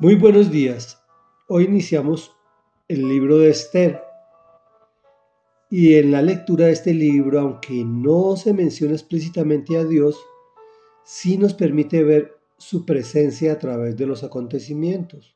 Muy 0.00 0.14
buenos 0.14 0.52
días. 0.52 1.04
Hoy 1.48 1.64
iniciamos 1.64 2.30
el 2.86 3.08
libro 3.08 3.38
de 3.38 3.50
Esther. 3.50 4.00
Y 5.70 5.94
en 5.94 6.12
la 6.12 6.22
lectura 6.22 6.66
de 6.66 6.72
este 6.72 6.94
libro, 6.94 7.40
aunque 7.40 7.84
no 7.84 8.36
se 8.36 8.54
menciona 8.54 8.92
explícitamente 8.92 9.76
a 9.76 9.82
Dios, 9.82 10.16
sí 11.02 11.36
nos 11.36 11.52
permite 11.52 12.04
ver 12.04 12.38
su 12.58 12.86
presencia 12.86 13.54
a 13.54 13.58
través 13.58 13.96
de 13.96 14.06
los 14.06 14.22
acontecimientos. 14.22 15.34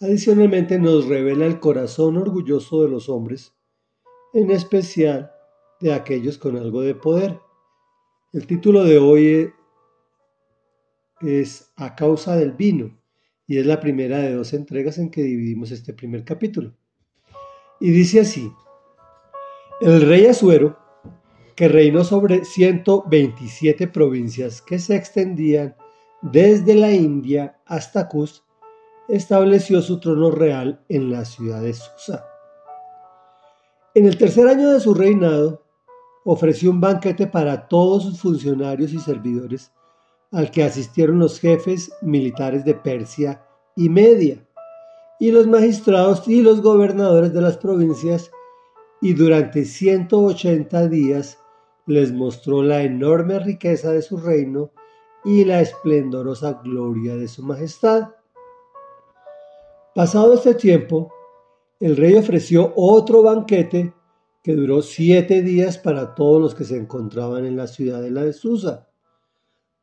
Adicionalmente 0.00 0.80
nos 0.80 1.06
revela 1.06 1.46
el 1.46 1.60
corazón 1.60 2.16
orgulloso 2.16 2.82
de 2.82 2.88
los 2.88 3.08
hombres, 3.08 3.54
en 4.32 4.50
especial 4.50 5.30
de 5.80 5.94
aquellos 5.94 6.38
con 6.38 6.56
algo 6.56 6.80
de 6.80 6.96
poder. 6.96 7.38
El 8.32 8.48
título 8.48 8.82
de 8.82 8.98
hoy 8.98 9.52
es 11.20 11.70
A 11.76 11.94
causa 11.94 12.34
del 12.34 12.50
vino 12.50 12.97
y 13.48 13.58
es 13.58 13.66
la 13.66 13.80
primera 13.80 14.18
de 14.18 14.34
dos 14.34 14.52
entregas 14.52 14.98
en 14.98 15.10
que 15.10 15.22
dividimos 15.22 15.70
este 15.70 15.94
primer 15.94 16.22
capítulo. 16.22 16.74
Y 17.80 17.90
dice 17.90 18.20
así, 18.20 18.52
el 19.80 20.02
rey 20.02 20.26
Asuero, 20.26 20.78
que 21.56 21.66
reinó 21.66 22.04
sobre 22.04 22.44
127 22.44 23.88
provincias 23.88 24.60
que 24.60 24.78
se 24.78 24.94
extendían 24.94 25.74
desde 26.20 26.74
la 26.74 26.92
India 26.92 27.58
hasta 27.64 28.06
Cus, 28.06 28.44
estableció 29.08 29.80
su 29.80 29.98
trono 29.98 30.30
real 30.30 30.84
en 30.90 31.10
la 31.10 31.24
ciudad 31.24 31.62
de 31.62 31.72
Susa. 31.72 32.26
En 33.94 34.04
el 34.04 34.18
tercer 34.18 34.46
año 34.46 34.70
de 34.70 34.80
su 34.80 34.92
reinado, 34.92 35.64
ofreció 36.24 36.70
un 36.70 36.82
banquete 36.82 37.26
para 37.26 37.66
todos 37.66 38.02
sus 38.02 38.20
funcionarios 38.20 38.92
y 38.92 38.98
servidores 38.98 39.72
al 40.30 40.50
que 40.50 40.62
asistieron 40.62 41.18
los 41.18 41.40
jefes 41.40 41.90
militares 42.02 42.64
de 42.64 42.74
Persia 42.74 43.42
y 43.76 43.88
Media, 43.88 44.44
y 45.18 45.32
los 45.32 45.46
magistrados 45.46 46.28
y 46.28 46.42
los 46.42 46.60
gobernadores 46.60 47.32
de 47.32 47.40
las 47.40 47.56
provincias, 47.56 48.30
y 49.00 49.14
durante 49.14 49.64
180 49.64 50.88
días 50.88 51.38
les 51.86 52.12
mostró 52.12 52.62
la 52.62 52.82
enorme 52.82 53.38
riqueza 53.38 53.92
de 53.92 54.02
su 54.02 54.18
reino 54.18 54.70
y 55.24 55.44
la 55.44 55.60
esplendorosa 55.60 56.60
gloria 56.62 57.16
de 57.16 57.28
su 57.28 57.42
majestad. 57.42 58.10
Pasado 59.94 60.34
este 60.34 60.54
tiempo, 60.54 61.12
el 61.80 61.96
rey 61.96 62.14
ofreció 62.14 62.72
otro 62.76 63.22
banquete 63.22 63.94
que 64.42 64.54
duró 64.54 64.82
siete 64.82 65.42
días 65.42 65.78
para 65.78 66.14
todos 66.14 66.40
los 66.40 66.54
que 66.54 66.64
se 66.64 66.76
encontraban 66.76 67.46
en 67.46 67.56
la 67.56 67.66
ciudad 67.66 68.02
de 68.02 68.10
la 68.10 68.24
de 68.24 68.32
Susa 68.32 68.87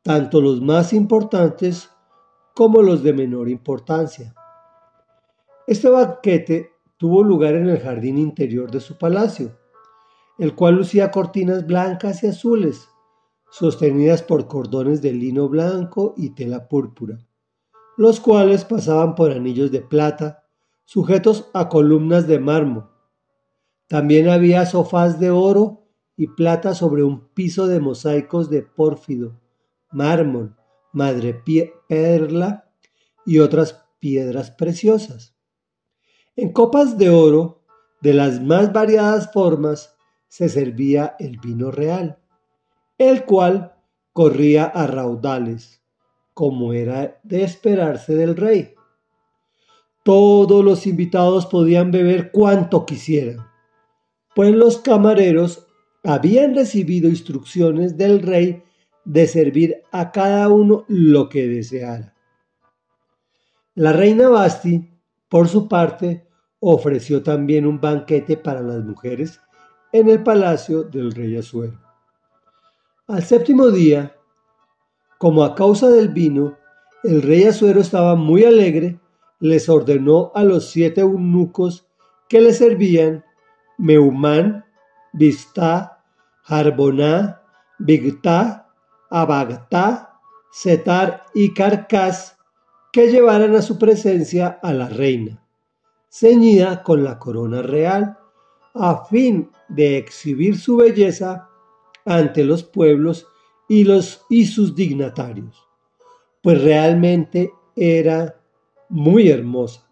tanto 0.06 0.40
los 0.40 0.60
más 0.60 0.92
importantes 0.92 1.90
como 2.54 2.80
los 2.80 3.02
de 3.02 3.12
menor 3.12 3.48
importancia. 3.48 4.36
Este 5.66 5.88
banquete 5.88 6.70
tuvo 6.96 7.24
lugar 7.24 7.56
en 7.56 7.68
el 7.68 7.80
jardín 7.80 8.16
interior 8.16 8.70
de 8.70 8.78
su 8.78 8.96
palacio, 8.98 9.58
el 10.38 10.54
cual 10.54 10.76
lucía 10.76 11.10
cortinas 11.10 11.66
blancas 11.66 12.22
y 12.22 12.28
azules, 12.28 12.88
sostenidas 13.50 14.22
por 14.22 14.46
cordones 14.46 15.02
de 15.02 15.12
lino 15.12 15.48
blanco 15.48 16.14
y 16.16 16.36
tela 16.36 16.68
púrpura, 16.68 17.18
los 17.96 18.20
cuales 18.20 18.64
pasaban 18.64 19.16
por 19.16 19.32
anillos 19.32 19.72
de 19.72 19.80
plata, 19.80 20.44
sujetos 20.84 21.50
a 21.52 21.68
columnas 21.68 22.28
de 22.28 22.38
mármol. 22.38 22.90
También 23.88 24.28
había 24.28 24.66
sofás 24.66 25.18
de 25.18 25.30
oro 25.30 25.88
y 26.16 26.28
plata 26.28 26.76
sobre 26.76 27.02
un 27.02 27.26
piso 27.34 27.66
de 27.66 27.80
mosaicos 27.80 28.50
de 28.50 28.62
pórfido, 28.62 29.40
mármol, 29.96 30.54
madreperla 30.92 32.70
y 33.24 33.38
otras 33.38 33.82
piedras 33.98 34.50
preciosas. 34.50 35.34
En 36.36 36.52
copas 36.52 36.98
de 36.98 37.08
oro 37.08 37.62
de 38.02 38.12
las 38.12 38.42
más 38.42 38.74
variadas 38.74 39.32
formas 39.32 39.96
se 40.28 40.50
servía 40.50 41.16
el 41.18 41.38
vino 41.38 41.70
real, 41.70 42.18
el 42.98 43.24
cual 43.24 43.74
corría 44.12 44.64
a 44.64 44.86
raudales, 44.86 45.82
como 46.34 46.74
era 46.74 47.18
de 47.22 47.42
esperarse 47.42 48.14
del 48.14 48.36
rey. 48.36 48.74
Todos 50.04 50.62
los 50.62 50.86
invitados 50.86 51.46
podían 51.46 51.90
beber 51.90 52.30
cuanto 52.32 52.84
quisieran, 52.84 53.46
pues 54.34 54.54
los 54.54 54.76
camareros 54.76 55.66
habían 56.04 56.54
recibido 56.54 57.08
instrucciones 57.08 57.96
del 57.96 58.20
rey 58.20 58.62
de 59.06 59.28
servir 59.28 59.82
a 59.92 60.10
cada 60.10 60.48
uno 60.48 60.84
lo 60.88 61.28
que 61.28 61.46
deseara. 61.46 62.12
La 63.74 63.92
reina 63.92 64.28
Basti, 64.28 64.90
por 65.28 65.48
su 65.48 65.68
parte, 65.68 66.26
ofreció 66.58 67.22
también 67.22 67.66
un 67.66 67.80
banquete 67.80 68.36
para 68.36 68.60
las 68.60 68.84
mujeres 68.84 69.40
en 69.92 70.08
el 70.08 70.22
palacio 70.22 70.82
del 70.82 71.12
rey 71.12 71.36
Azuero. 71.36 71.80
Al 73.06 73.22
séptimo 73.22 73.70
día, 73.70 74.16
como 75.18 75.44
a 75.44 75.54
causa 75.54 75.88
del 75.88 76.08
vino, 76.08 76.58
el 77.04 77.22
rey 77.22 77.44
Azuero 77.44 77.80
estaba 77.80 78.16
muy 78.16 78.44
alegre, 78.44 78.98
les 79.38 79.68
ordenó 79.68 80.32
a 80.34 80.42
los 80.42 80.70
siete 80.70 81.02
eunucos 81.02 81.86
que 82.28 82.40
le 82.40 82.52
servían 82.52 83.24
Meumán, 83.78 84.64
Vistá, 85.12 86.02
Harboná, 86.44 87.42
Bigtá 87.78 88.65
a 89.10 90.20
Setar 90.50 91.26
y 91.34 91.52
Carcas 91.52 92.36
que 92.92 93.10
llevaran 93.10 93.54
a 93.54 93.62
su 93.62 93.78
presencia 93.78 94.58
a 94.62 94.72
la 94.72 94.88
reina, 94.88 95.46
ceñida 96.08 96.82
con 96.82 97.04
la 97.04 97.18
corona 97.18 97.60
real, 97.60 98.16
a 98.72 99.04
fin 99.04 99.50
de 99.68 99.98
exhibir 99.98 100.58
su 100.58 100.78
belleza 100.78 101.48
ante 102.06 102.42
los 102.42 102.62
pueblos 102.64 103.26
y, 103.68 103.84
los, 103.84 104.24
y 104.30 104.46
sus 104.46 104.74
dignatarios, 104.74 105.62
pues 106.42 106.62
realmente 106.62 107.52
era 107.74 108.40
muy 108.88 109.28
hermosa. 109.28 109.86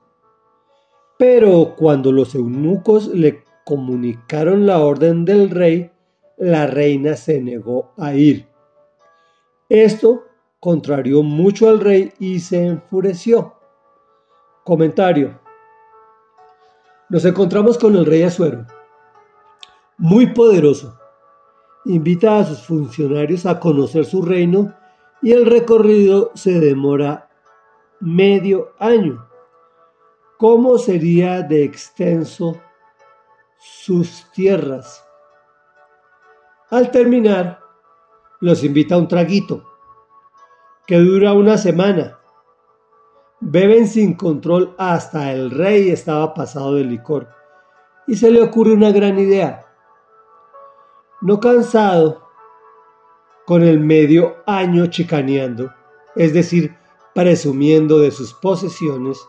Pero 1.18 1.74
cuando 1.76 2.10
los 2.10 2.34
eunucos 2.34 3.08
le 3.08 3.44
comunicaron 3.66 4.64
la 4.64 4.80
orden 4.80 5.26
del 5.26 5.50
rey, 5.50 5.90
la 6.38 6.66
reina 6.66 7.16
se 7.16 7.40
negó 7.40 7.92
a 7.98 8.14
ir 8.14 8.53
esto 9.82 10.24
contrarió 10.60 11.22
mucho 11.22 11.68
al 11.68 11.80
rey 11.80 12.12
y 12.18 12.40
se 12.40 12.64
enfureció. 12.64 13.54
Comentario. 14.64 15.40
Nos 17.10 17.24
encontramos 17.24 17.76
con 17.76 17.96
el 17.96 18.06
rey 18.06 18.22
Azuero, 18.22 18.66
muy 19.98 20.32
poderoso. 20.32 20.98
Invita 21.84 22.38
a 22.38 22.44
sus 22.44 22.62
funcionarios 22.62 23.44
a 23.44 23.60
conocer 23.60 24.06
su 24.06 24.22
reino 24.22 24.74
y 25.20 25.32
el 25.32 25.44
recorrido 25.44 26.30
se 26.34 26.60
demora 26.60 27.28
medio 28.00 28.72
año. 28.78 29.28
¿Cómo 30.38 30.78
sería 30.78 31.42
de 31.42 31.64
extenso 31.64 32.60
sus 33.58 34.30
tierras? 34.32 35.04
Al 36.70 36.90
terminar, 36.90 37.63
los 38.44 38.62
invita 38.62 38.94
a 38.94 38.98
un 38.98 39.08
traguito 39.08 39.64
que 40.86 40.98
dura 40.98 41.32
una 41.32 41.56
semana. 41.56 42.18
Beben 43.40 43.88
sin 43.88 44.16
control 44.16 44.74
hasta 44.76 45.32
el 45.32 45.50
rey 45.50 45.88
estaba 45.88 46.34
pasado 46.34 46.74
de 46.74 46.84
licor 46.84 47.26
y 48.06 48.16
se 48.16 48.30
le 48.30 48.42
ocurre 48.42 48.74
una 48.74 48.92
gran 48.92 49.18
idea. 49.18 49.64
No 51.22 51.40
cansado, 51.40 52.28
con 53.46 53.62
el 53.62 53.80
medio 53.80 54.36
año 54.46 54.88
chicaneando, 54.88 55.72
es 56.14 56.34
decir, 56.34 56.76
presumiendo 57.14 57.98
de 57.98 58.10
sus 58.10 58.34
posesiones, 58.34 59.26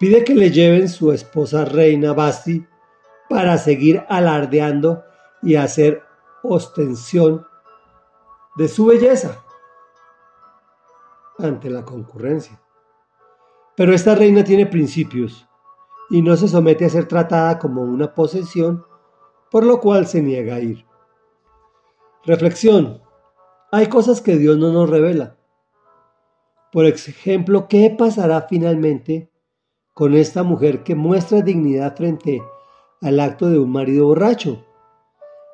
pide 0.00 0.24
que 0.24 0.34
le 0.34 0.50
lleven 0.50 0.88
su 0.88 1.12
esposa 1.12 1.64
reina 1.64 2.14
Basti 2.14 2.66
para 3.28 3.58
seguir 3.58 4.04
alardeando 4.08 5.04
y 5.40 5.54
hacer 5.54 6.02
ostensión 6.42 7.46
de 8.56 8.68
su 8.68 8.86
belleza 8.86 9.44
ante 11.38 11.70
la 11.70 11.84
concurrencia. 11.84 12.60
Pero 13.76 13.94
esta 13.94 14.14
reina 14.14 14.44
tiene 14.44 14.66
principios 14.66 15.48
y 16.10 16.22
no 16.22 16.36
se 16.36 16.48
somete 16.48 16.84
a 16.84 16.90
ser 16.90 17.08
tratada 17.08 17.58
como 17.58 17.82
una 17.82 18.14
posesión, 18.14 18.84
por 19.50 19.64
lo 19.64 19.80
cual 19.80 20.06
se 20.06 20.22
niega 20.22 20.56
a 20.56 20.60
ir. 20.60 20.84
Reflexión. 22.24 23.02
Hay 23.70 23.88
cosas 23.88 24.20
que 24.20 24.36
Dios 24.36 24.58
no 24.58 24.72
nos 24.72 24.90
revela. 24.90 25.36
Por 26.70 26.86
ejemplo, 26.86 27.66
¿qué 27.68 27.94
pasará 27.98 28.42
finalmente 28.42 29.30
con 29.94 30.14
esta 30.14 30.42
mujer 30.42 30.82
que 30.84 30.94
muestra 30.94 31.42
dignidad 31.42 31.96
frente 31.96 32.42
al 33.00 33.20
acto 33.20 33.50
de 33.50 33.58
un 33.58 33.70
marido 33.70 34.06
borracho, 34.06 34.64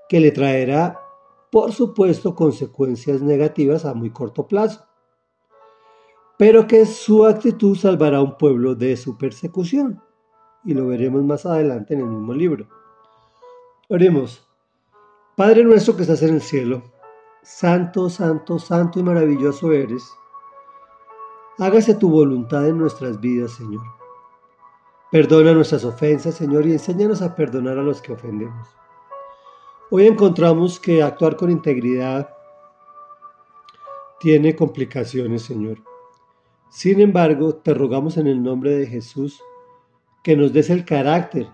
que 0.09 0.21
le 0.21 0.31
traerá 0.31 1.01
por 1.51 1.73
supuesto, 1.73 2.35
consecuencias 2.35 3.23
negativas 3.23 3.85
a 3.85 3.95
muy 3.95 4.11
corto 4.11 4.47
plazo. 4.47 4.85
pero 6.39 6.69
que 6.69 6.87
su 6.87 7.27
actitud 7.27 7.77
salvará 7.77 8.19
a 8.19 8.23
un 8.23 8.39
pueblo 8.39 8.75
de 8.77 8.97
su 8.97 9.19
persecución. 9.19 10.01
Y 10.65 10.73
lo 10.75 10.87
veremos 10.87 11.25
más 11.25 11.45
adelante 11.47 11.95
en 11.95 12.01
el 12.01 12.07
mismo 12.07 12.33
libro. 12.33 12.69
Oremos. 13.89 14.47
Padre 15.37 15.65
nuestro 15.65 15.97
que 15.97 16.03
estás 16.03 16.23
en 16.23 16.35
el 16.35 16.41
cielo, 16.41 16.83
santo, 17.43 18.09
santo, 18.11 18.59
santo 18.59 19.01
y 19.01 19.03
maravilloso 19.03 19.73
eres. 19.73 20.13
Hágase 21.59 21.95
tu 21.95 22.11
voluntad 22.11 22.69
en 22.69 22.79
nuestras 22.79 23.21
vidas, 23.21 23.53
Señor. 23.53 23.83
Perdona 25.11 25.55
nuestras 25.55 25.85
ofensas, 25.85 26.35
Señor, 26.37 26.67
y 26.67 26.73
enséñanos 26.73 27.23
a 27.23 27.35
perdonar 27.35 27.79
a 27.79 27.83
los 27.83 28.01
que 28.03 28.13
ofendemos. 28.13 28.69
Hoy 29.91 30.07
encontramos 30.07 30.79
que 30.79 31.03
actuar 31.03 31.35
con 31.35 31.51
integridad 31.51 32.29
tiene 34.21 34.55
complicaciones, 34.55 35.43
Señor. 35.43 35.79
Sin 36.71 37.01
embargo, 37.01 37.55
te 37.55 37.73
rogamos 37.73 38.19
en 38.19 38.27
el 38.27 38.43
nombre 38.43 38.77
de 38.77 38.87
Jesús 38.87 39.41
que 40.23 40.37
nos 40.37 40.53
des 40.53 40.69
el 40.69 40.85
carácter 40.85 41.49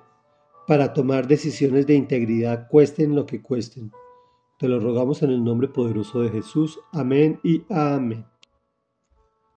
para 0.66 0.92
tomar 0.92 1.28
decisiones 1.28 1.86
de 1.86 1.94
integridad, 1.94 2.66
cuesten 2.68 3.14
lo 3.14 3.24
que 3.24 3.40
cuesten. 3.40 3.92
Te 4.58 4.66
lo 4.66 4.80
rogamos 4.80 5.22
en 5.22 5.30
el 5.30 5.44
nombre 5.44 5.68
poderoso 5.68 6.20
de 6.22 6.30
Jesús. 6.30 6.80
Amén 6.90 7.38
y 7.44 7.62
amén. 7.70 8.26